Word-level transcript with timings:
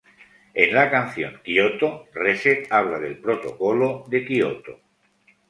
En 0.55 0.73
la 0.73 0.89
canción 0.89 1.39
"Kyoto", 1.43 2.07
Reset 2.11 2.65
habla 2.71 2.97
del 2.97 3.19
Protocolo 3.19 4.03
de 4.07 4.25
Kyoto. 4.25 4.79